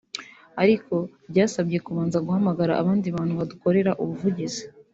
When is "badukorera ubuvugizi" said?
3.39-4.63